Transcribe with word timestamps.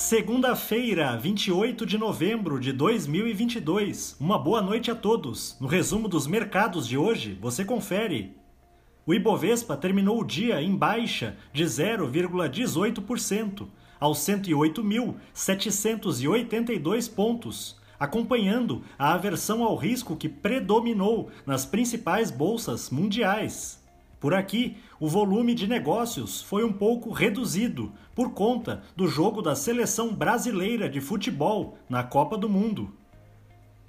Segunda-feira, 0.00 1.14
28 1.18 1.84
de 1.84 1.98
novembro 1.98 2.58
de 2.58 2.72
2022. 2.72 4.16
Uma 4.18 4.38
boa 4.38 4.62
noite 4.62 4.90
a 4.90 4.94
todos. 4.94 5.58
No 5.60 5.68
resumo 5.68 6.08
dos 6.08 6.26
mercados 6.26 6.88
de 6.88 6.96
hoje, 6.96 7.36
você 7.38 7.66
confere. 7.66 8.34
O 9.04 9.12
Ibovespa 9.12 9.76
terminou 9.76 10.18
o 10.18 10.24
dia 10.24 10.62
em 10.62 10.74
baixa 10.74 11.36
de 11.52 11.64
0,18%, 11.64 13.68
aos 14.00 14.20
108.782 14.20 17.14
pontos, 17.14 17.78
acompanhando 17.98 18.82
a 18.98 19.12
aversão 19.12 19.62
ao 19.62 19.76
risco 19.76 20.16
que 20.16 20.30
predominou 20.30 21.30
nas 21.44 21.66
principais 21.66 22.30
bolsas 22.30 22.88
mundiais. 22.88 23.79
Por 24.20 24.32
aqui, 24.34 24.76
o 25.00 25.08
volume 25.08 25.52
de 25.54 25.66
negócios 25.66 26.42
foi 26.42 26.62
um 26.62 26.72
pouco 26.72 27.10
reduzido 27.10 27.90
por 28.14 28.32
conta 28.32 28.82
do 28.94 29.08
jogo 29.08 29.40
da 29.40 29.56
seleção 29.56 30.14
brasileira 30.14 30.90
de 30.90 31.00
futebol 31.00 31.78
na 31.88 32.04
Copa 32.04 32.36
do 32.36 32.46
Mundo. 32.46 32.92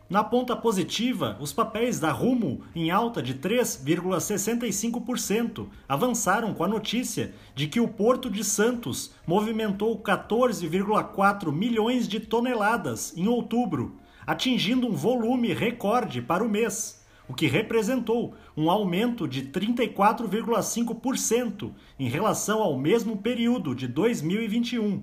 Na 0.10 0.24
ponta 0.24 0.56
positiva, 0.56 1.36
os 1.40 1.52
papéis 1.52 2.00
da 2.00 2.12
Rumo, 2.12 2.62
em 2.74 2.90
alta 2.92 3.22
de 3.22 3.36
3,65%, 3.36 5.68
avançaram 5.88 6.54
com 6.54 6.64
a 6.64 6.68
notícia 6.68 7.34
de 7.54 7.68
que 7.68 7.82
o 7.82 7.90
Porto 7.90 8.30
de 8.30 8.44
Santos 8.44 9.14
movimentou 9.28 10.00
14,4 10.00 11.52
milhões 11.52 12.08
de 12.08 12.22
toneladas 12.22 13.14
em 13.18 13.28
outubro, 13.28 13.98
atingindo 14.26 14.88
um 14.88 14.94
volume 14.94 15.54
recorde 15.54 16.22
para 16.22 16.44
o 16.44 16.50
mês 16.50 17.01
o 17.32 17.34
que 17.34 17.48
representou 17.48 18.36
um 18.58 18.70
aumento 18.70 19.26
de 19.26 19.44
34,5% 19.44 21.72
em 21.98 22.10
relação 22.10 22.62
ao 22.62 22.78
mesmo 22.78 23.16
período 23.16 23.74
de 23.74 23.88
2021. 23.88 25.02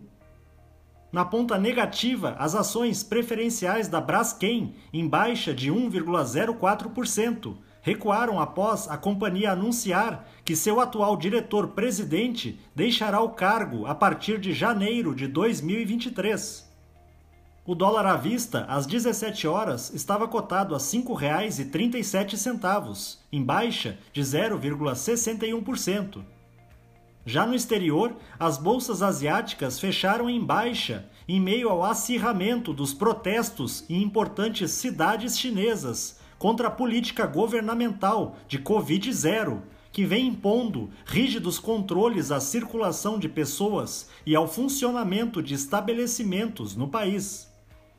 Na 1.10 1.24
ponta 1.24 1.56
negativa, 1.56 2.36
as 2.38 2.54
ações 2.54 3.02
preferenciais 3.02 3.88
da 3.88 3.98
Braskem, 3.98 4.74
em 4.92 5.08
baixa 5.08 5.54
de 5.54 5.72
1,04%, 5.72 7.56
recuaram 7.80 8.38
após 8.38 8.86
a 8.88 8.98
companhia 8.98 9.52
anunciar 9.52 10.28
que 10.44 10.54
seu 10.54 10.80
atual 10.80 11.16
diretor-presidente 11.16 12.60
deixará 12.76 13.22
o 13.22 13.30
cargo 13.30 13.86
a 13.86 13.94
partir 13.94 14.38
de 14.38 14.52
janeiro 14.52 15.14
de 15.14 15.26
2023. 15.26 16.67
O 17.68 17.74
dólar 17.74 18.06
à 18.06 18.16
vista, 18.16 18.64
às 18.66 18.86
17 18.86 19.46
horas, 19.46 19.92
estava 19.92 20.26
cotado 20.26 20.74
a 20.74 20.78
R$ 20.78 20.84
5,37, 20.84 23.18
em 23.30 23.44
baixa 23.44 23.98
de 24.10 24.22
0,61%. 24.22 26.24
Já 27.26 27.46
no 27.46 27.54
exterior, 27.54 28.16
as 28.40 28.56
bolsas 28.56 29.02
asiáticas 29.02 29.78
fecharam 29.78 30.30
em 30.30 30.42
baixa, 30.42 31.04
em 31.28 31.38
meio 31.38 31.68
ao 31.68 31.84
acirramento 31.84 32.72
dos 32.72 32.94
protestos 32.94 33.84
em 33.90 34.02
importantes 34.02 34.70
cidades 34.70 35.38
chinesas 35.38 36.18
contra 36.38 36.68
a 36.68 36.70
política 36.70 37.26
governamental 37.26 38.36
de 38.48 38.58
Covid-0, 38.58 39.60
que 39.92 40.06
vem 40.06 40.28
impondo 40.28 40.88
rígidos 41.04 41.58
controles 41.58 42.30
à 42.30 42.40
circulação 42.40 43.18
de 43.18 43.28
pessoas 43.28 44.08
e 44.24 44.34
ao 44.34 44.48
funcionamento 44.48 45.42
de 45.42 45.52
estabelecimentos 45.52 46.74
no 46.74 46.88
país. 46.88 47.46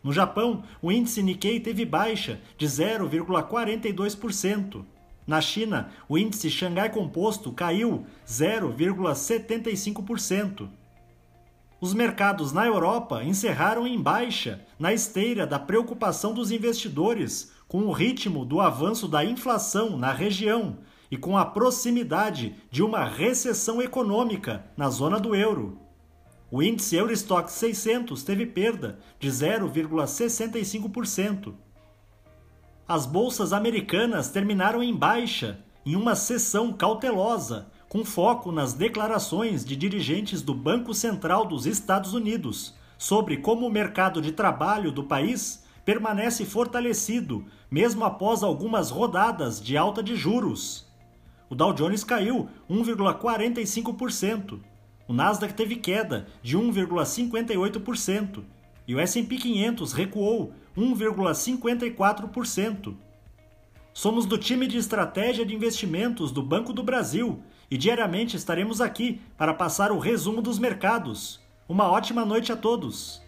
No 0.04 0.12
Japão, 0.14 0.64
o 0.82 0.92
índice 0.92 1.22
Nikkei 1.22 1.60
teve 1.60 1.86
baixa 1.86 2.40
de 2.58 2.66
0,42%. 2.66 4.84
Na 5.28 5.40
China, 5.42 5.92
o 6.08 6.18
índice 6.18 6.50
Xangai 6.50 6.90
Composto 6.90 7.52
caiu 7.52 8.06
0,75%. 8.28 10.70
Os 11.82 11.94
mercados 11.94 12.52
na 12.52 12.66
Europa 12.66 13.24
encerraram 13.24 13.88
em 13.88 14.02
baixa, 14.02 14.60
na 14.78 14.94
esteira 14.94 15.48
da 15.48 15.58
preocupação 15.60 16.34
dos 16.34 16.52
investidores 16.52 17.54
com 17.70 17.84
o 17.84 17.92
ritmo 17.92 18.44
do 18.44 18.60
avanço 18.60 19.08
da 19.08 19.24
inflação 19.24 19.98
na 19.98 20.12
região 20.12 20.80
e 21.12 21.16
com 21.16 21.38
a 21.38 21.46
proximidade 21.46 22.56
de 22.72 22.84
uma 22.84 23.06
recessão 23.06 23.82
econômica 23.82 24.66
na 24.76 24.90
zona 24.90 25.20
do 25.20 25.36
euro. 25.36 25.80
O 26.52 26.64
índice 26.64 26.96
Eurostock 26.96 27.52
600 27.52 28.24
teve 28.24 28.44
perda 28.46 28.98
de 29.20 29.30
0,65%. 29.30 31.54
As 32.88 33.06
bolsas 33.06 33.52
americanas 33.54 34.30
terminaram 34.30 34.82
em 34.82 34.96
baixa, 34.96 35.60
em 35.86 35.96
uma 35.96 36.16
sessão 36.16 36.74
cautelosa, 36.74 37.68
com 37.88 38.04
foco 38.04 38.52
nas 38.52 38.74
declarações 38.74 39.64
de 39.64 39.76
dirigentes 39.76 40.42
do 40.42 40.56
Banco 40.56 40.92
Central 40.94 41.46
dos 41.46 41.68
Estados 41.68 42.16
Unidos 42.16 42.74
sobre 42.98 43.38
como 43.38 43.66
o 43.66 43.72
mercado 43.72 44.22
de 44.22 44.32
trabalho 44.32 44.92
do 44.92 45.04
país 45.04 45.64
permanece 45.86 46.46
fortalecido, 46.46 47.46
mesmo 47.72 48.04
após 48.04 48.44
algumas 48.44 48.90
rodadas 48.90 49.62
de 49.62 49.78
alta 49.78 50.04
de 50.04 50.16
juros. 50.16 50.88
O 51.50 51.56
Dow 51.56 51.74
Jones 51.74 52.04
caiu 52.04 52.50
1,45%. 52.70 54.60
O 55.10 55.14
Nasdaq 55.14 55.54
teve 55.56 55.76
queda 55.76 56.28
de 56.44 56.56
1,58% 56.56 58.44
e 58.88 58.94
o 58.94 59.00
S&P 59.00 59.38
500 59.38 59.92
recuou 59.92 60.54
1,54%. 60.78 62.96
Somos 63.92 64.28
do 64.28 64.38
time 64.38 64.68
de 64.68 64.78
estratégia 64.78 65.44
de 65.44 65.56
investimentos 65.56 66.32
do 66.32 66.44
Banco 66.44 66.72
do 66.72 66.84
Brasil 66.84 67.42
e 67.72 67.78
diariamente 67.78 68.38
estaremos 68.38 68.82
aqui 68.82 69.20
para 69.36 69.52
passar 69.52 69.92
o 69.92 69.98
resumo 69.98 70.44
dos 70.44 70.60
mercados. 70.60 71.40
Uma 71.68 71.90
ótima 71.90 72.24
noite 72.24 72.52
a 72.52 72.56
todos! 72.56 73.28